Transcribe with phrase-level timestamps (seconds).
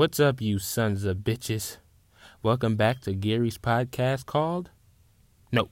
[0.00, 1.76] What's up, you sons of bitches?
[2.42, 4.70] Welcome back to Gary's podcast called
[5.52, 5.68] No.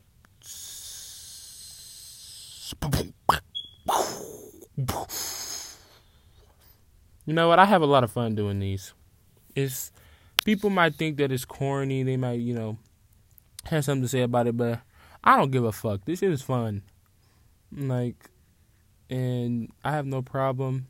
[7.24, 7.58] You know what?
[7.58, 8.92] I have a lot of fun doing these.
[9.54, 9.92] It's
[10.44, 12.02] people might think that it's corny.
[12.02, 12.76] They might, you know,
[13.64, 14.80] have something to say about it, but
[15.24, 16.04] I don't give a fuck.
[16.04, 16.82] This shit is fun.
[17.72, 18.28] Like,
[19.08, 20.88] and I have no problem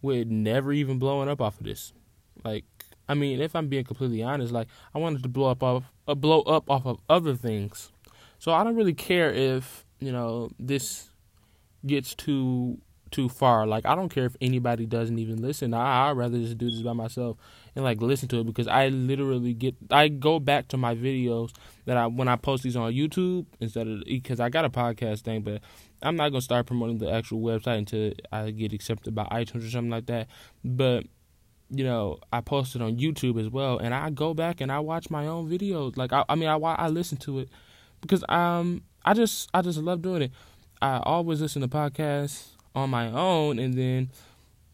[0.00, 1.92] with never even blowing up off of this.
[2.44, 2.64] Like,
[3.08, 6.14] I mean, if I'm being completely honest, like I wanted to blow up off, uh,
[6.14, 7.90] blow up off of other things.
[8.38, 11.10] So I don't really care if you know this
[11.86, 12.78] gets too
[13.10, 13.66] too far.
[13.66, 15.74] Like I don't care if anybody doesn't even listen.
[15.74, 17.36] I I'd rather just do this by myself
[17.74, 21.50] and like listen to it because I literally get I go back to my videos
[21.86, 25.20] that I when I post these on YouTube instead of because I got a podcast
[25.20, 25.62] thing, but
[26.02, 29.70] I'm not gonna start promoting the actual website until I get accepted by iTunes or
[29.70, 30.28] something like that.
[30.64, 31.06] But
[31.70, 35.10] you know, I posted on YouTube as well, and I go back and I watch
[35.10, 35.96] my own videos.
[35.96, 37.48] Like I, I mean, I I listen to it
[38.00, 40.32] because um I just I just love doing it.
[40.80, 44.10] I always listen to podcasts on my own, and then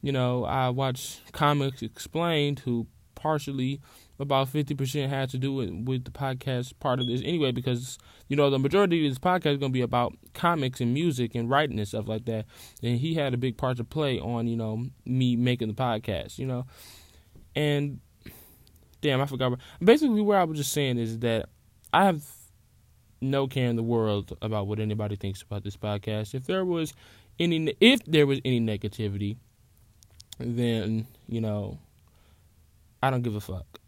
[0.03, 3.81] you know I watch Comics Explained, who partially
[4.19, 7.99] about 50% had to do with, with the podcast part of this anyway because
[8.29, 11.35] you know the majority of this podcast is going to be about comics and music
[11.35, 12.47] and writing and stuff like that.
[12.83, 16.39] And he had a big part to play on you know me making the podcast
[16.39, 16.67] you know.
[17.57, 18.01] And
[19.01, 21.51] damn i forgot basically where i was just saying is that
[21.93, 22.25] i have
[23.21, 26.35] no care in the world about what anybody thinks about this podcast.
[26.35, 26.95] If there was
[27.39, 29.37] any if there was any negativity
[30.39, 31.79] then you know
[33.03, 33.81] i don't give a fuck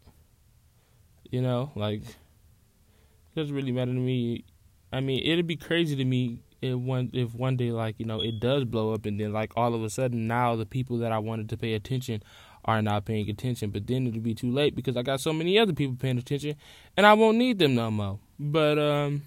[1.31, 4.45] you know, like it doesn't really matter to me.
[4.91, 8.19] I mean, it'd be crazy to me if one if one day like you know
[8.19, 11.11] it does blow up and then like all of a sudden now the people that
[11.11, 12.23] I wanted to pay attention
[12.65, 13.69] are not paying attention.
[13.71, 16.55] But then it'll be too late because I got so many other people paying attention
[16.95, 18.19] and I won't need them no more.
[18.37, 19.23] But um,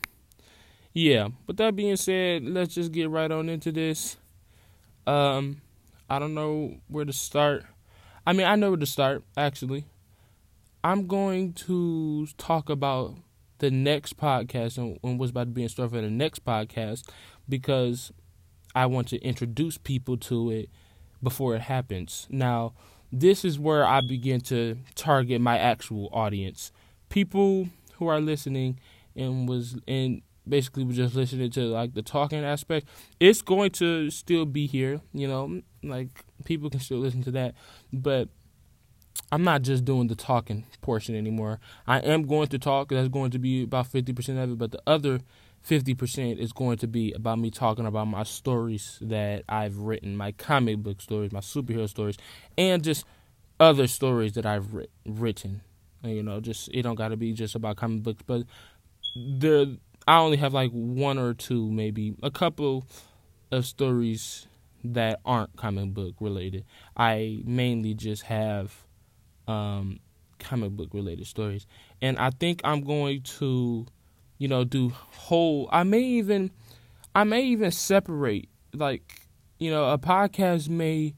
[0.92, 1.28] yeah.
[1.46, 4.16] But that being said, let's just get right on into this.
[5.06, 5.62] Um,
[6.08, 7.64] I don't know where to start.
[8.26, 9.86] I mean, I know where to start actually.
[10.82, 13.16] I'm going to talk about
[13.58, 17.08] the next podcast and, what's about to be in store for the next podcast
[17.48, 18.12] because
[18.74, 20.70] I want to introduce people to it
[21.22, 22.26] before it happens.
[22.30, 22.72] Now,
[23.12, 26.72] this is where I begin to target my actual audience.
[27.10, 28.80] People who are listening
[29.14, 32.88] and was and basically was just listening to like the talking aspect.
[33.18, 37.54] It's going to still be here, you know, like people can still listen to that,
[37.92, 38.30] but
[39.32, 41.60] I'm not just doing the talking portion anymore.
[41.86, 42.88] I am going to talk.
[42.88, 45.20] That's going to be about 50% of it, but the other
[45.66, 50.32] 50% is going to be about me talking about my stories that I've written, my
[50.32, 52.16] comic book stories, my superhero stories,
[52.56, 53.04] and just
[53.58, 55.62] other stories that I've written.
[56.02, 58.44] You know, just it don't got to be just about comic books, but
[59.14, 59.66] there
[60.08, 62.86] I only have like one or two, maybe a couple
[63.52, 64.46] of stories
[64.82, 66.64] that aren't comic book related.
[66.96, 68.84] I mainly just have
[69.50, 70.00] um,
[70.38, 71.66] comic book related stories.
[72.00, 73.86] And I think I'm going to,
[74.38, 75.68] you know, do whole.
[75.72, 76.50] I may even,
[77.14, 79.22] I may even separate like,
[79.58, 81.14] you know, a podcast may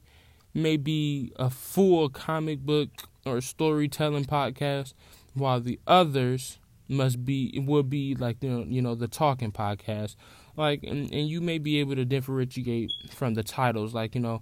[0.53, 2.89] may be a full comic book
[3.25, 4.93] or storytelling podcast,
[5.33, 10.15] while the others must be will be like you know, you know the talking podcast
[10.57, 14.41] like and, and you may be able to differentiate from the titles like you know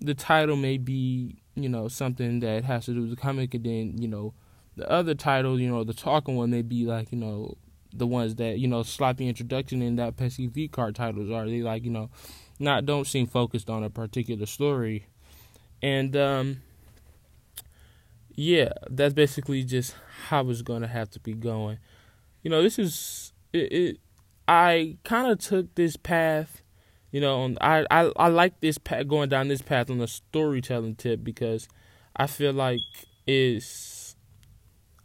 [0.00, 3.64] the title may be you know, something that has to do with the comic, and
[3.64, 4.34] then you know,
[4.76, 7.56] the other title, you know, the talking one may be like you know
[7.92, 11.60] the ones that you know sloppy introduction and that pesky V card titles are they
[11.60, 12.08] like you know
[12.58, 15.06] not don't seem focused on a particular story,
[15.82, 16.62] and um,
[18.34, 19.94] yeah, that's basically just
[20.28, 21.78] how it's gonna have to be going.
[22.42, 23.72] You know, this is it.
[23.72, 23.96] it
[24.46, 26.62] I kind of took this path
[27.10, 30.94] you know, I I I like this path, going down this path on the storytelling
[30.94, 31.68] tip because
[32.16, 32.80] I feel like
[33.26, 34.16] it's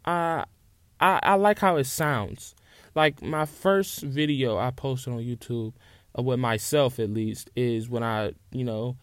[0.06, 0.46] I
[1.00, 2.56] I I like how it sounds.
[2.94, 5.74] Like my first video I posted on YouTube,
[6.18, 8.98] uh, with myself at least, is when I you know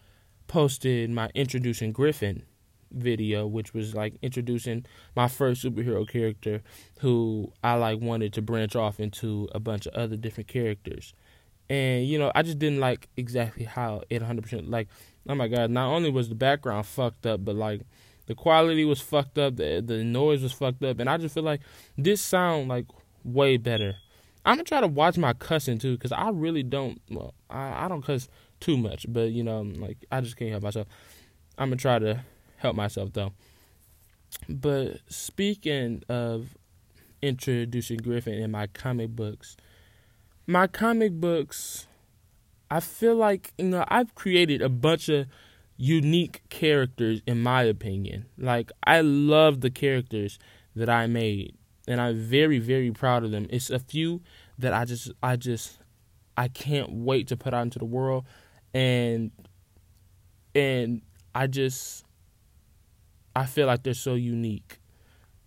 [0.47, 2.43] posted my introducing Griffin
[2.89, 4.85] video, which was like introducing
[5.15, 6.61] my first superhero character,
[6.99, 11.13] who I like wanted to branch off into a bunch of other different characters
[11.73, 14.87] and you know I just didn't like exactly how it 100% like
[15.27, 17.81] oh my god not only was the background fucked up but like
[18.27, 21.43] the quality was fucked up the the noise was fucked up and I just feel
[21.43, 21.61] like
[21.97, 22.85] this sound like
[23.23, 23.95] way better.
[24.45, 27.87] I'm gonna try to watch my cussing too because I really don't well I, I
[27.87, 28.27] don't cuss
[28.59, 30.87] too much but you know like I just can't help myself.
[31.57, 32.23] I'm gonna try to
[32.57, 33.33] help myself though.
[34.47, 36.55] But speaking of
[37.21, 39.55] introducing Griffin in my comic books,
[40.45, 41.87] my comic books,
[42.69, 45.27] I feel like you know I've created a bunch of
[45.77, 48.25] unique characters in my opinion.
[48.37, 50.39] Like I love the characters
[50.75, 51.55] that I made
[51.87, 53.47] and I'm very very proud of them.
[53.49, 54.21] It's a few
[54.57, 55.79] that I just I just
[56.37, 58.25] I can't wait to put out into the world
[58.73, 59.31] and
[60.55, 61.01] and
[61.33, 62.05] I just
[63.35, 64.79] I feel like they're so unique.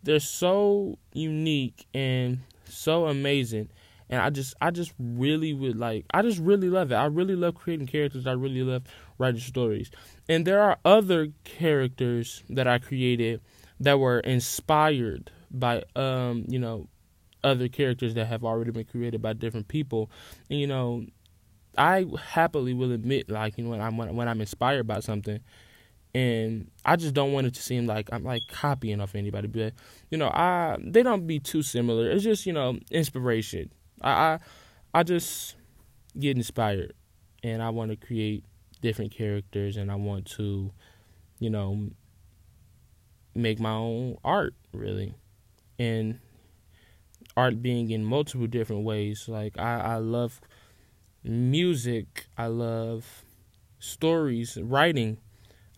[0.03, 3.69] They're so unique and so amazing
[4.09, 6.95] and I just I just really would like I just really love it.
[6.95, 8.27] I really love creating characters.
[8.27, 8.85] I really love
[9.19, 9.91] writing stories.
[10.29, 13.41] And there are other characters that I created
[13.81, 16.89] that were inspired by um, you know,
[17.45, 20.11] other characters that have already been created by different people.
[20.51, 21.05] And you know,
[21.77, 25.41] I happily will admit like, you know, when I'm when I'm inspired by something
[26.17, 29.75] and I just don't want it to seem like I'm like copying off anybody, but
[30.11, 32.11] you know, I they don't be too similar.
[32.11, 33.71] It's just, you know, inspiration.
[34.03, 34.39] I I,
[34.95, 35.57] I just
[36.19, 36.95] get inspired
[37.43, 38.45] and I want to create
[38.83, 40.73] different characters and I want to,
[41.41, 41.91] you know,
[43.35, 45.15] make my own art really.
[45.79, 46.21] And
[47.37, 49.29] art being in multiple different ways.
[49.29, 50.41] Like I, I love
[51.25, 53.25] music, I love
[53.79, 55.19] stories, writing.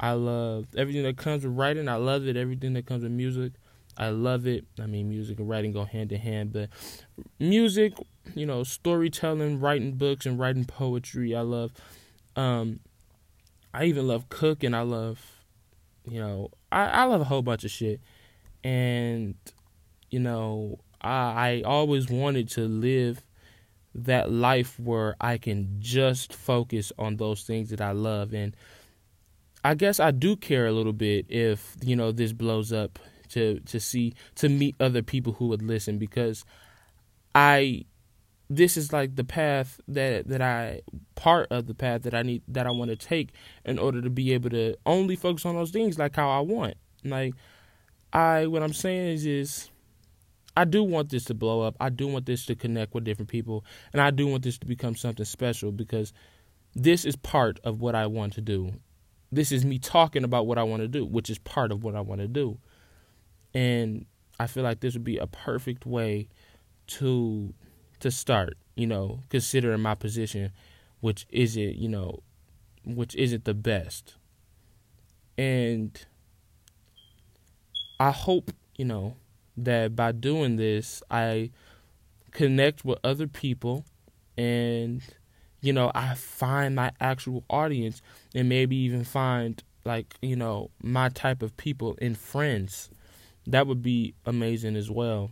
[0.00, 1.88] I love everything that comes with writing.
[1.88, 2.36] I love it.
[2.36, 3.52] Everything that comes with music.
[3.98, 4.64] I love it.
[4.80, 6.70] I mean, music and writing go hand in hand, but
[7.40, 7.94] music,
[8.34, 11.34] you know, storytelling, writing books, and writing poetry.
[11.34, 11.72] I love.
[12.36, 12.78] Um,
[13.74, 14.72] I even love cooking.
[14.72, 15.20] I love,
[16.08, 18.00] you know, I, I love a whole bunch of shit,
[18.62, 19.34] and
[20.10, 23.24] you know, I, I always wanted to live
[23.96, 28.54] that life where I can just focus on those things that I love, and
[29.64, 33.00] I guess I do care a little bit if you know this blows up
[33.30, 36.44] to to see to meet other people who would listen because
[37.34, 37.84] I
[38.50, 40.80] this is like the path that that I
[41.14, 43.30] part of the path that I need that I want to take
[43.64, 46.74] in order to be able to only focus on those things like how I want.
[47.04, 47.34] Like
[48.12, 49.70] I what I'm saying is is
[50.56, 51.76] I do want this to blow up.
[51.78, 54.66] I do want this to connect with different people and I do want this to
[54.66, 56.12] become something special because
[56.74, 58.72] this is part of what I want to do.
[59.30, 61.94] This is me talking about what I want to do, which is part of what
[61.94, 62.58] I want to do.
[63.54, 64.06] And
[64.38, 66.28] I feel like this would be a perfect way
[66.88, 67.54] to
[68.00, 70.52] to start, you know, considering my position,
[71.00, 72.20] which isn't, you know,
[72.84, 74.14] which isn't the best.
[75.36, 75.98] And
[77.98, 79.16] I hope, you know,
[79.56, 81.50] that by doing this, I
[82.30, 83.84] connect with other people
[84.36, 85.02] and,
[85.60, 88.00] you know, I find my actual audience
[88.34, 92.90] and maybe even find, like, you know, my type of people and friends
[93.48, 95.30] that would be amazing as well.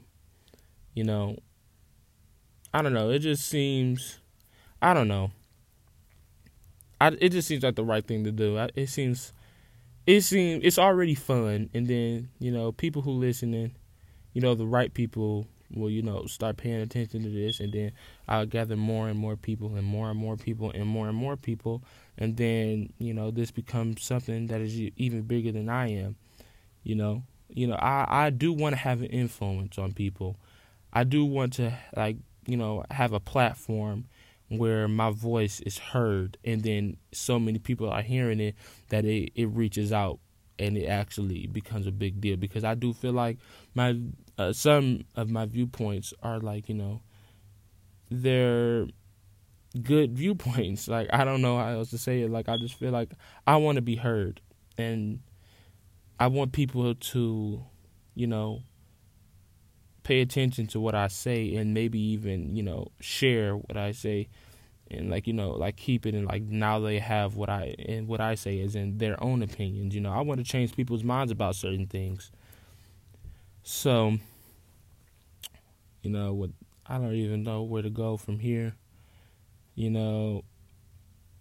[0.94, 1.36] You know,
[2.72, 3.10] I don't know.
[3.10, 4.18] It just seems,
[4.80, 5.30] I don't know.
[6.98, 8.58] I, it just seems like the right thing to do.
[8.58, 9.34] I, it seems,
[10.06, 13.74] it seems it's already fun, and then you know people who listening,
[14.32, 17.92] you know the right people will you know start paying attention to this, and then
[18.26, 21.36] I'll gather more and more people, and more and more people, and more and more
[21.36, 21.82] people,
[22.16, 26.16] and then you know this becomes something that is even bigger than I am.
[26.82, 30.36] You know, you know, I, I do want to have an influence on people.
[30.92, 32.16] I do want to like,
[32.46, 34.06] you know, have a platform
[34.48, 38.54] where my voice is heard and then so many people are hearing it
[38.90, 40.20] that it, it reaches out
[40.58, 43.38] and it actually becomes a big deal because I do feel like
[43.74, 43.98] my
[44.38, 47.00] uh, some of my viewpoints are like, you know,
[48.10, 48.86] they're
[49.82, 50.88] good viewpoints.
[50.88, 52.30] Like I don't know how else to say it.
[52.30, 53.10] Like I just feel like
[53.46, 54.40] I want to be heard
[54.78, 55.20] and
[56.18, 57.62] I want people to,
[58.14, 58.62] you know,
[60.02, 64.28] pay attention to what I say and maybe even, you know, share what I say
[64.90, 68.06] and like, you know, like keep it and like now they have what I and
[68.06, 70.12] what I say is in their own opinions, you know.
[70.12, 72.30] I want to change people's minds about certain things.
[73.62, 74.16] So,
[76.02, 76.50] you know, what
[76.86, 78.74] I don't even know where to go from here.
[79.74, 80.44] You know,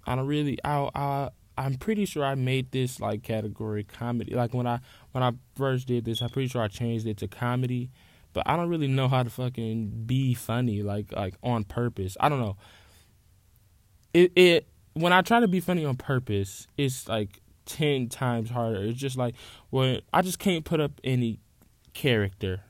[0.05, 4.33] I don't really I I I'm pretty sure I made this like category comedy.
[4.33, 4.79] Like when I
[5.11, 7.91] when I first did this, I'm pretty sure I changed it to comedy.
[8.33, 12.17] But I don't really know how to fucking be funny like like on purpose.
[12.19, 12.57] I don't know.
[14.13, 18.83] It it when I try to be funny on purpose, it's like ten times harder.
[18.83, 19.35] It's just like
[19.69, 21.39] when I just can't put up any
[21.93, 22.61] character.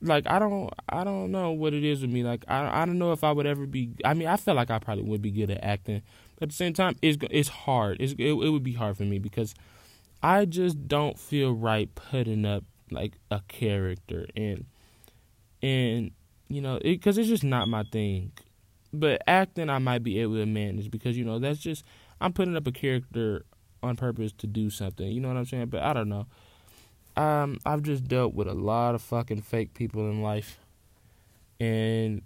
[0.00, 2.24] Like I don't I don't know what it is with me.
[2.24, 3.90] Like I I don't know if I would ever be.
[4.02, 6.00] I mean I feel like I probably would be good at acting
[6.40, 7.98] at the same time, it's it's hard.
[8.00, 9.54] It's, it, it would be hard for me because
[10.22, 14.64] I just don't feel right putting up like a character and
[15.62, 16.10] and
[16.48, 18.32] you know because it, it's just not my thing.
[18.92, 21.84] But acting, I might be able to manage because you know that's just
[22.20, 23.44] I'm putting up a character
[23.82, 25.06] on purpose to do something.
[25.06, 25.66] You know what I'm saying?
[25.66, 26.26] But I don't know.
[27.16, 30.58] Um, I've just dealt with a lot of fucking fake people in life,
[31.58, 32.22] and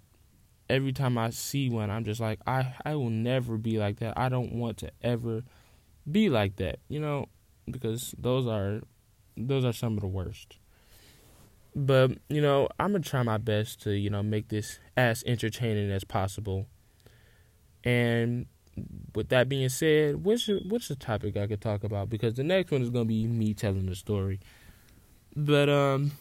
[0.69, 4.17] every time I see one, I'm just like, I I will never be like that.
[4.17, 5.43] I don't want to ever
[6.09, 6.79] be like that.
[6.87, 7.27] You know,
[7.69, 8.81] because those are
[9.37, 10.57] those are some of the worst.
[11.75, 15.91] But you know, I'm gonna try my best to you know make this as entertaining
[15.91, 16.67] as possible.
[17.83, 18.47] And
[19.13, 22.09] with that being said, what's what's the topic I could talk about?
[22.09, 24.39] Because the next one is gonna be me telling the story.
[25.35, 26.11] But um,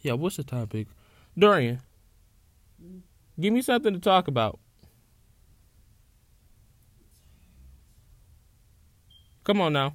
[0.00, 0.88] yeah, what's the topic?
[1.38, 1.80] Dorian,
[3.42, 4.58] give me something to talk about.
[9.44, 9.94] Come on now.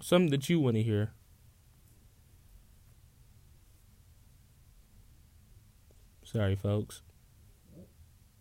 [0.00, 1.12] Something that you want to hear.
[6.24, 7.02] Sorry, folks.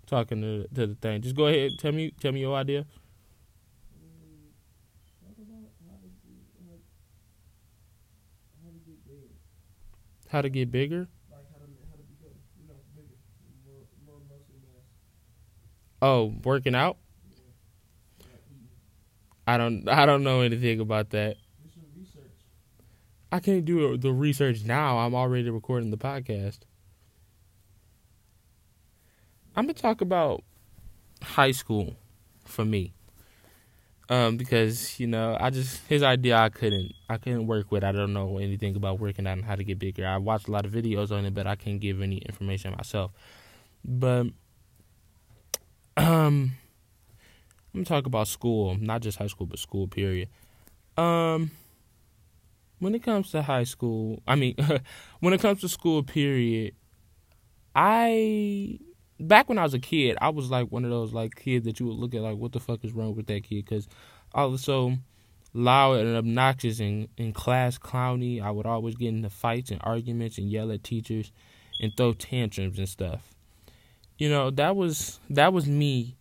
[0.06, 1.22] Talking to to the thing.
[1.22, 1.72] Just go ahead.
[1.80, 2.12] Tell me.
[2.20, 2.86] Tell me your idea.
[10.30, 11.08] How to get bigger?
[16.02, 16.98] Oh, working out?
[19.48, 19.90] I don't.
[19.90, 21.38] I don't know anything about that.
[23.32, 25.00] I can't do the research now.
[25.00, 26.60] I'm already recording the podcast.
[29.56, 30.44] I'm gonna talk about
[31.22, 31.96] high school
[32.46, 32.94] for me.
[34.10, 37.84] Um, because you know, I just his idea I couldn't I couldn't work with.
[37.84, 40.08] I don't know anything about working out and how to get bigger.
[40.08, 43.12] I watched a lot of videos on it, but I can't give any information myself.
[43.86, 44.28] But
[45.96, 46.54] um,
[47.74, 50.30] I'm talk about school, not just high school, but school period.
[50.98, 51.52] Um,
[52.80, 54.56] when it comes to high school, I mean,
[55.20, 56.74] when it comes to school period,
[57.76, 58.80] I
[59.20, 61.80] back when I was a kid, I was like one of those like kids that
[61.80, 63.66] you would look at like, what the fuck is wrong with that kid?
[63.66, 63.88] Because
[64.34, 64.94] I was so
[65.54, 68.42] loud and obnoxious and in class, clowny.
[68.42, 71.32] I would always get into fights and arguments and yell at teachers
[71.80, 73.34] and throw tantrums and stuff.
[74.18, 76.18] You know that was that was me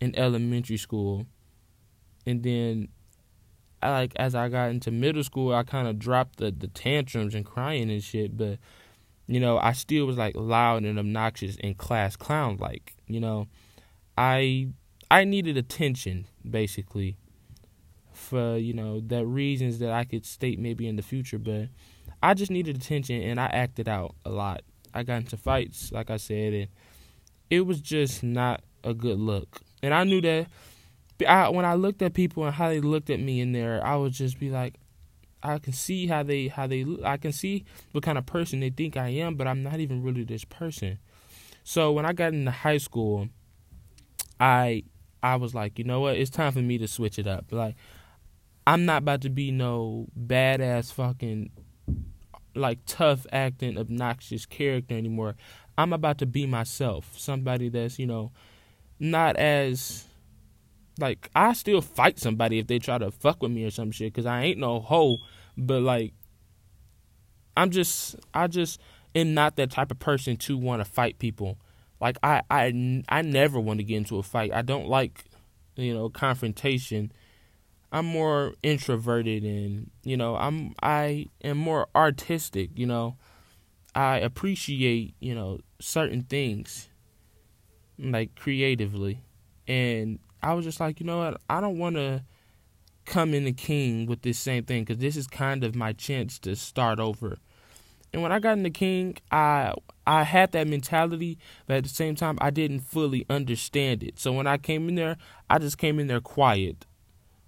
[0.00, 1.26] in elementary school,
[2.24, 2.88] and then
[3.82, 7.34] I like as I got into middle school, I kind of dropped the the tantrums
[7.34, 8.58] and crying and shit, but
[9.30, 13.46] you know, I still was like loud and obnoxious in class clown like, you know.
[14.18, 14.70] I
[15.08, 17.16] I needed attention basically
[18.12, 21.68] for, you know, the reasons that I could state maybe in the future, but
[22.20, 24.62] I just needed attention and I acted out a lot.
[24.92, 26.68] I got into fights, like I said, and
[27.50, 29.60] it was just not a good look.
[29.80, 30.48] And I knew that
[31.26, 33.94] I, when I looked at people and how they looked at me in there, I
[33.94, 34.74] would just be like,
[35.42, 38.70] I can see how they how they I can see what kind of person they
[38.70, 40.98] think I am, but I'm not even really this person.
[41.64, 43.28] So when I got into high school,
[44.38, 44.84] I
[45.22, 46.16] I was like, you know what?
[46.16, 47.46] It's time for me to switch it up.
[47.50, 47.76] Like
[48.66, 51.50] I'm not about to be no badass fucking
[52.54, 55.36] like tough acting obnoxious character anymore.
[55.78, 57.14] I'm about to be myself.
[57.16, 58.32] Somebody that's, you know,
[58.98, 60.04] not as
[61.00, 64.12] like I still fight somebody if they try to fuck with me or some shit
[64.12, 65.16] because I ain't no hoe.
[65.56, 66.12] But like,
[67.56, 68.80] I'm just I just
[69.14, 71.58] am not that type of person to want to fight people.
[72.00, 74.52] Like I I I never want to get into a fight.
[74.52, 75.24] I don't like
[75.76, 77.12] you know confrontation.
[77.92, 82.70] I'm more introverted and you know I'm I am more artistic.
[82.76, 83.16] You know,
[83.94, 86.88] I appreciate you know certain things
[87.98, 89.20] like creatively
[89.68, 91.40] and I was just like, you know what?
[91.48, 92.22] I don't want to
[93.04, 96.38] come in the king with this same thing because this is kind of my chance
[96.40, 97.38] to start over.
[98.12, 99.74] And when I got in the king, I
[100.06, 104.18] I had that mentality, but at the same time, I didn't fully understand it.
[104.18, 105.16] So when I came in there,
[105.48, 106.86] I just came in there quiet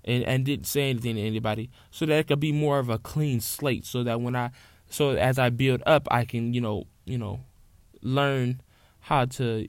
[0.04, 2.98] and, and didn't say anything to anybody, so that it could be more of a
[2.98, 3.84] clean slate.
[3.84, 4.50] So that when I
[4.88, 7.40] so as I build up, I can you know you know
[8.00, 8.60] learn
[9.00, 9.66] how to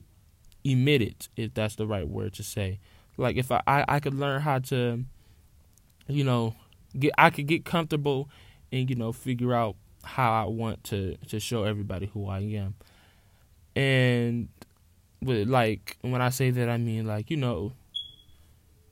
[0.62, 2.78] emit it, if that's the right word to say.
[3.16, 5.04] Like if I, I, I could learn how to,
[6.08, 6.54] you know,
[6.98, 8.28] get I could get comfortable
[8.72, 12.74] and you know figure out how I want to to show everybody who I am.
[13.76, 14.48] And
[15.22, 17.72] with like when I say that I mean like, you know,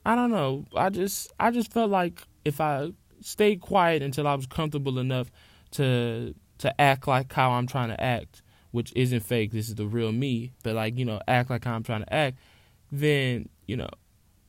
[0.05, 0.65] I don't know.
[0.75, 5.31] I just I just felt like if I stayed quiet until I was comfortable enough
[5.71, 8.41] to to act like how I'm trying to act
[8.73, 11.83] which isn't fake, this is the real me, but like, you know, act like I'm
[11.83, 12.39] trying to act,
[12.91, 13.89] then, you know,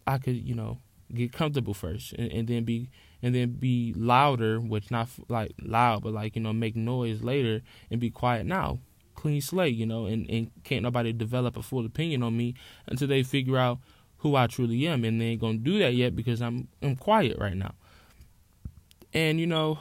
[0.07, 0.79] I could, you know,
[1.13, 2.91] get comfortable first and, and then be
[3.23, 7.63] and then be louder, which not like loud, but like, you know, make noise later
[7.91, 8.81] and be quiet now.
[9.15, 12.55] Clean slate, you know, and, and can't nobody develop a full opinion on me
[12.87, 13.79] until they figure out
[14.19, 15.05] who I truly am.
[15.05, 17.75] And they ain't gonna do that yet because I'm I'm quiet right now.
[19.15, 19.79] And, you know,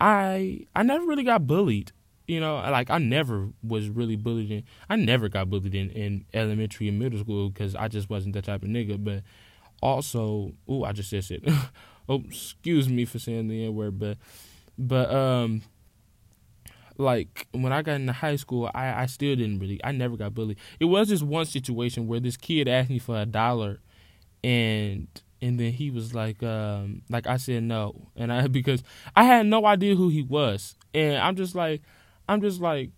[0.00, 1.92] I I never really got bullied.
[2.26, 4.64] You know, like I never was really bullied in.
[4.88, 8.44] I never got bullied in, in elementary and middle school because I just wasn't that
[8.44, 9.02] type of nigga.
[9.02, 9.22] But
[9.80, 11.48] also, oh, I just said shit.
[12.08, 14.18] oh, excuse me for saying the n word, but
[14.76, 15.62] but um,
[16.98, 19.80] like when I got into high school, I I still didn't really.
[19.84, 20.58] I never got bullied.
[20.80, 23.80] It was just one situation where this kid asked me for a dollar,
[24.42, 25.08] and
[25.42, 28.82] and then he was like um like I said no and I because
[29.14, 31.82] I had no idea who he was and I'm just like
[32.28, 32.90] I'm just like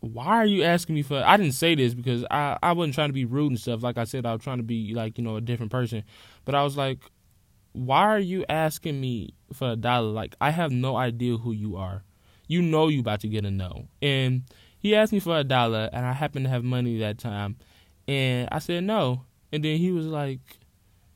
[0.00, 3.08] why are you asking me for I didn't say this because I I wasn't trying
[3.08, 3.82] to be rude and stuff.
[3.82, 6.04] Like I said I was trying to be like you know a different person.
[6.44, 7.00] But I was like
[7.72, 10.08] why are you asking me for a dollar?
[10.08, 12.04] Like I have no idea who you are.
[12.48, 13.88] You know you about to get a no.
[14.00, 14.44] And
[14.78, 17.56] he asked me for a dollar and I happened to have money that time.
[18.08, 19.24] And I said no.
[19.52, 20.40] And then he was like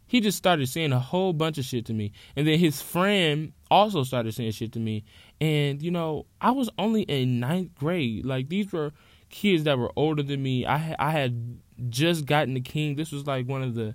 [0.07, 2.13] he just started saying a whole bunch of shit to me.
[2.35, 5.05] And then his friend also started saying shit to me.
[5.41, 8.25] And, you know, I was only in ninth grade.
[8.25, 8.93] Like, these were
[9.31, 10.67] kids that were older than me.
[10.67, 12.97] I, I had just gotten the king.
[12.97, 13.95] This was like one of the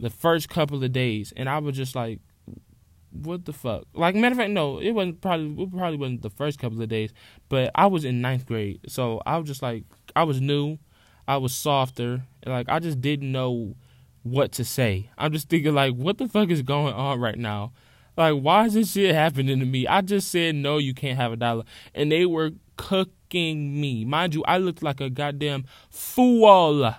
[0.00, 1.32] the first couple of days.
[1.36, 2.20] And I was just like,
[3.10, 3.84] what the fuck?
[3.94, 6.88] Like, matter of fact, no, it wasn't probably, it probably wasn't the first couple of
[6.88, 7.12] days.
[7.48, 8.80] But I was in ninth grade.
[8.86, 9.84] So I was just like,
[10.14, 10.78] I was new.
[11.26, 12.22] I was softer.
[12.46, 13.74] Like, I just didn't know
[14.22, 15.10] what to say.
[15.18, 17.72] I'm just thinking like, what the fuck is going on right now?
[18.18, 19.86] Like, why is this shit happening to me?
[19.86, 21.62] I just said no, you can't have a dollar,
[21.94, 24.04] and they were cooking me.
[24.04, 26.96] Mind you, I looked like a goddamn fool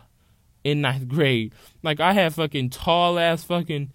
[0.63, 1.53] in ninth grade.
[1.83, 3.91] Like I had fucking tall ass fucking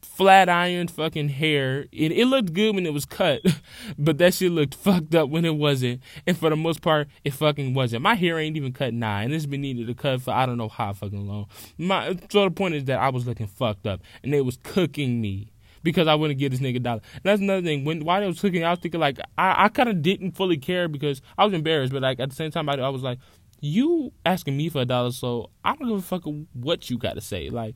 [0.00, 1.86] flat iron fucking hair.
[1.90, 3.40] It, it looked good when it was cut,
[3.98, 6.00] but that shit looked fucked up when it wasn't.
[6.24, 8.04] And for the most part, it fucking wasn't.
[8.04, 10.56] My hair ain't even cut now, and it's been needed to cut for I don't
[10.56, 11.46] know how fucking long.
[11.78, 15.20] My so the point is that I was looking fucked up, and they was cooking
[15.20, 15.50] me
[15.82, 17.00] because I wouldn't give this nigga a dollar.
[17.14, 17.84] And that's another thing.
[17.84, 20.56] When while they was cooking, I was thinking like I, I kind of didn't fully
[20.56, 23.18] care because I was embarrassed, but like at the same time, I, I was like,
[23.60, 26.22] you asking me for a dollar, so I don't give a fuck
[26.54, 27.50] what you got to say.
[27.50, 27.74] Like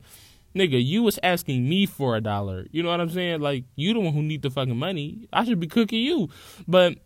[0.55, 2.65] nigga, you was asking me for a dollar.
[2.71, 3.41] You know what I'm saying?
[3.41, 5.27] Like, you the one who need the fucking money.
[5.33, 6.29] I should be cooking you.
[6.67, 6.97] But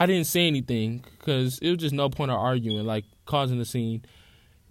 [0.00, 3.64] I didn't say anything because it was just no point of arguing, like causing a
[3.64, 4.04] scene.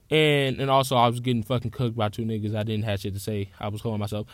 [0.10, 2.56] And and also I was getting fucking cooked by two niggas.
[2.56, 3.52] I didn't have shit to say.
[3.60, 4.28] I was holding myself.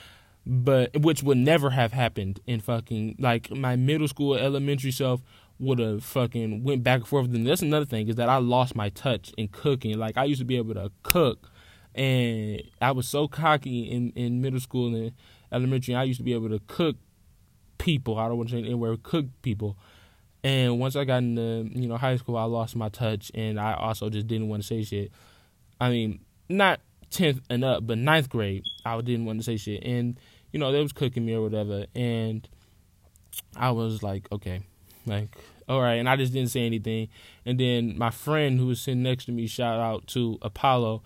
[0.49, 5.21] But which would never have happened in fucking like my middle school, elementary self
[5.60, 7.25] would have fucking went back and forth.
[7.33, 9.97] And that's another thing is that I lost my touch in cooking.
[9.97, 11.51] Like I used to be able to cook
[11.97, 15.12] and I was so cocky in, in middle school and
[15.51, 15.95] elementary.
[15.95, 16.95] I used to be able to cook
[17.79, 18.19] people.
[18.19, 19.75] I don't want to say anywhere cook people.
[20.43, 23.73] And once I got into you know high school, I lost my touch, and I
[23.73, 25.12] also just didn't want to say shit.
[25.81, 26.79] I mean, not
[27.10, 30.19] tenth and up, but ninth grade, I didn't want to say shit, and
[30.51, 32.47] you know they was cooking me or whatever, and
[33.55, 34.62] I was like, okay,
[35.05, 35.36] like
[35.67, 37.10] all right, and I just didn't say anything.
[37.45, 41.03] And then my friend who was sitting next to me, shout out to Apollo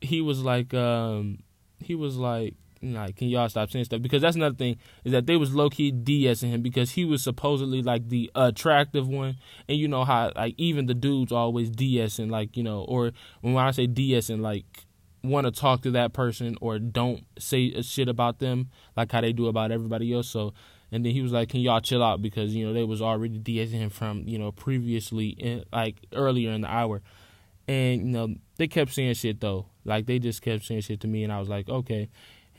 [0.00, 1.38] he was like, um,
[1.80, 4.02] he was like, like, can y'all stop saying stuff?
[4.02, 7.22] Because that's another thing is that they was low key DSing him because he was
[7.22, 9.36] supposedly like the attractive one,
[9.68, 13.56] and you know how like even the dudes always DSing like you know, or when
[13.56, 14.85] I say DSing like
[15.28, 19.20] want to talk to that person or don't say a shit about them like how
[19.20, 20.28] they do about everybody else.
[20.28, 20.52] So
[20.92, 23.38] and then he was like, "Can y'all chill out?" Because you know they was already
[23.38, 27.02] DSing him from you know previously in, like earlier in the hour,
[27.66, 29.66] and you know they kept saying shit though.
[29.84, 32.08] Like they just kept saying shit to me, and I was like, okay.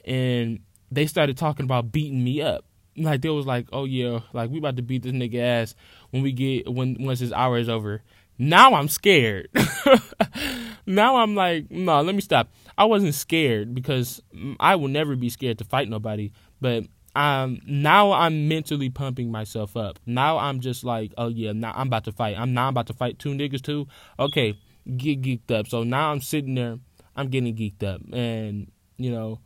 [0.05, 0.59] And
[0.91, 2.65] they started talking about beating me up.
[2.97, 5.75] Like they was like, oh yeah, like we about to beat this nigga ass
[6.09, 8.01] when we get when once his hour is over.
[8.37, 9.49] Now I'm scared.
[10.85, 12.49] now I'm like, no, let me stop.
[12.77, 14.21] I wasn't scared because
[14.59, 16.31] I will never be scared to fight nobody.
[16.61, 16.85] But
[17.15, 19.99] um, now I'm mentally pumping myself up.
[20.05, 22.37] Now I'm just like, oh yeah, now I'm about to fight.
[22.37, 23.87] I'm now about to fight two niggas too.
[24.19, 24.59] Okay,
[24.97, 25.67] get geeked up.
[25.67, 26.79] So now I'm sitting there
[27.17, 29.39] I'm getting geeked up, and you know,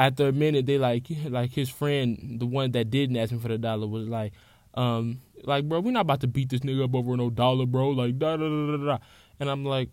[0.00, 3.48] after a minute, they like like his friend, the one that didn't ask him for
[3.48, 4.32] the dollar, was like,
[4.74, 7.90] um, like bro, we're not about to beat this nigga up over no dollar, bro.
[7.90, 8.98] Like da da da da da.
[9.38, 9.90] And I'm like,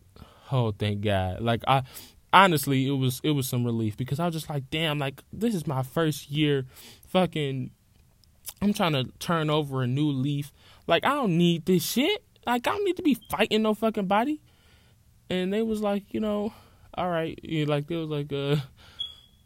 [0.51, 1.41] oh, thank God.
[1.41, 1.83] Like I,
[2.33, 5.55] honestly, it was it was some relief because I was just like, damn, like this
[5.55, 6.65] is my first year,
[7.07, 7.71] fucking.
[8.61, 10.51] I'm trying to turn over a new leaf.
[10.87, 12.23] Like I don't need this shit.
[12.45, 14.41] Like I don't need to be fighting no fucking body.
[15.29, 16.51] And they was like, you know,
[16.95, 18.57] all right, like they was like, uh,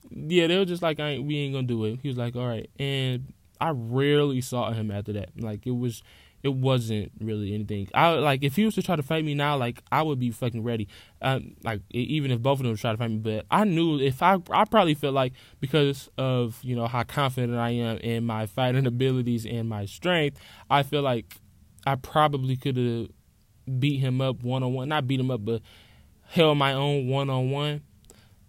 [0.09, 1.99] yeah, they were just like, I ain't, we ain't gonna do it.
[2.01, 5.31] He was like, all right, and I rarely saw him after that.
[5.37, 6.01] Like it was,
[6.43, 7.87] it wasn't really anything.
[7.93, 10.29] I like if he was to try to fight me now, like I would be
[10.29, 10.89] fucking ready.
[11.21, 14.21] Um, like even if both of them try to fight me, but I knew if
[14.21, 18.45] I, I probably felt like because of you know how confident I am in my
[18.45, 20.37] fighting abilities and my strength,
[20.69, 21.37] I feel like
[21.87, 24.89] I probably could have beat him up one on one.
[24.89, 25.61] Not beat him up, but
[26.27, 27.83] held my own one on one.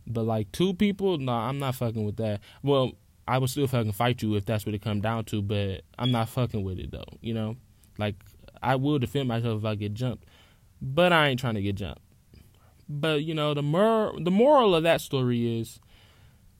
[0.04, 2.40] But like two people, no, nah, I'm not fucking with that.
[2.62, 2.92] Well,
[3.26, 6.10] I would still fucking fight you if that's what it come down to, but I'm
[6.10, 7.04] not fucking with it though.
[7.20, 7.56] You know,
[7.98, 8.16] like
[8.62, 10.24] I will defend myself if I get jumped,
[10.80, 12.02] but I ain't trying to get jumped.
[12.88, 15.80] But you know, the mor- the moral of that story is,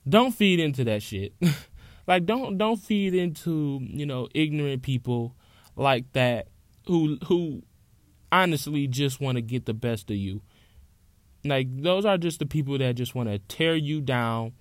[0.07, 1.33] don't feed into that shit.
[2.07, 5.35] like don't don't feed into you know ignorant people
[5.75, 6.47] like that
[6.87, 7.63] who who
[8.31, 10.41] honestly just want to get the best of you.
[11.43, 14.53] Like those are just the people that just want to tear you down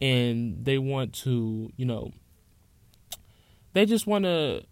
[0.00, 2.12] and they want to, you know,
[3.72, 4.62] they just want to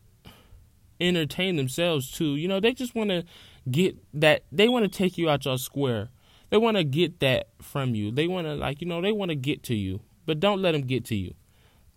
[1.00, 2.36] entertain themselves too.
[2.36, 3.24] You know, they just want to
[3.70, 6.10] get that they want to take you out your square.
[6.50, 8.10] They want to get that from you.
[8.10, 10.00] They want to like, you know, they want to get to you.
[10.26, 11.34] But don't let them get to you.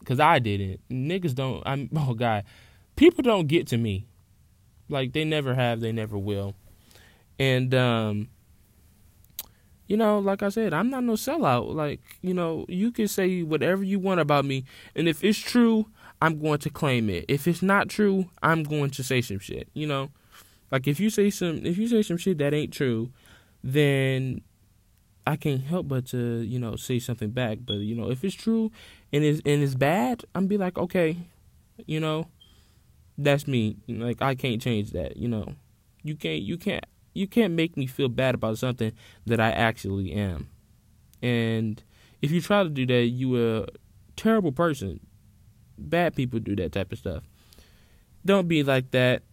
[0.05, 0.81] Cuz I didn't.
[0.89, 2.43] Niggas don't I'm oh god.
[2.95, 4.07] People don't get to me.
[4.89, 6.55] Like they never have, they never will.
[7.37, 8.29] And um
[9.87, 11.73] you know, like I said, I'm not no sellout.
[11.73, 15.87] Like, you know, you can say whatever you want about me, and if it's true,
[16.21, 17.25] I'm going to claim it.
[17.27, 19.69] If it's not true, I'm going to say some shit.
[19.73, 20.09] You know,
[20.71, 23.11] like if you say some, if you say some shit that ain't true,
[23.63, 24.41] then
[25.25, 27.59] I can't help but to, you know, say something back.
[27.65, 28.71] But you know, if it's true
[29.13, 31.17] and it's and it's bad, I'm be like, okay,
[31.85, 32.27] you know,
[33.17, 33.77] that's me.
[33.87, 35.17] Like I can't change that.
[35.17, 35.53] You know,
[36.03, 38.93] you can't, you can't you can't make me feel bad about something
[39.25, 40.49] that I actually am.
[41.21, 41.81] And
[42.21, 43.67] if you try to do that, you a
[44.15, 44.99] terrible person.
[45.77, 47.23] Bad people do that type of stuff.
[48.25, 49.23] Don't be like that.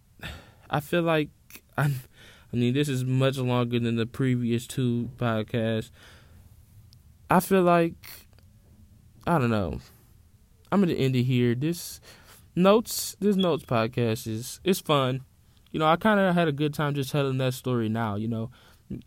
[0.69, 1.29] I feel like
[1.77, 5.91] I, I mean this is much longer than the previous two podcasts.
[7.29, 7.93] I feel like
[9.25, 9.79] I don't know.
[10.71, 11.55] I'm gonna end it here.
[11.55, 11.99] This
[12.55, 15.23] notes, this notes podcast is it's fun
[15.75, 18.29] you know, I kind of had a good time just telling that story now, you
[18.29, 18.49] know,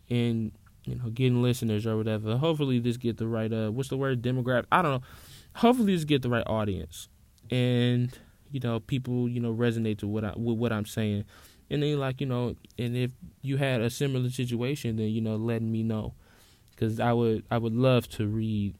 [0.07, 0.51] and
[0.85, 2.37] you know, getting listeners or whatever.
[2.37, 4.65] Hopefully, this get the right uh, what's the word demographic?
[4.71, 5.07] I don't know.
[5.55, 7.09] Hopefully, this get the right audience,
[7.51, 8.17] and
[8.51, 11.25] you know, people you know resonate to what I with what I'm saying,
[11.69, 15.35] and then like you know, and if you had a similar situation, then you know,
[15.35, 16.13] letting me know,
[16.71, 18.75] because I would I would love to read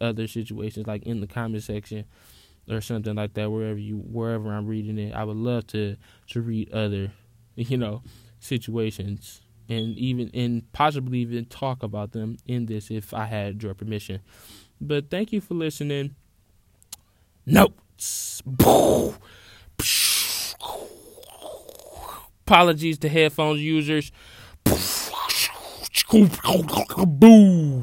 [0.00, 2.04] other situations like in the comment section
[2.68, 5.14] or something like that wherever you wherever I'm reading it.
[5.14, 5.96] I would love to
[6.28, 7.12] to read other,
[7.56, 8.02] you know,
[8.38, 13.74] situations and even and possibly even talk about them in this if I had your
[13.74, 14.20] permission.
[14.80, 16.14] But thank you for listening.
[17.46, 17.83] Notes.
[22.46, 24.12] Apologies to headphones users.
[27.06, 27.82] Boo.